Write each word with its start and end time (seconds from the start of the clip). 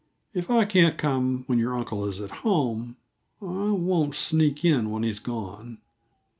"If 0.33 0.49
I 0.49 0.65
can't 0.65 0.97
come 0.97 1.43
when 1.45 1.59
your 1.59 1.77
uncle 1.77 2.05
is 2.05 2.19
at 2.21 2.37
home, 2.41 2.97
I 3.39 3.69
won't 3.69 4.15
sneak 4.15 4.65
in 4.65 4.89
when 4.89 5.03
he's 5.03 5.19
gone. 5.19 5.77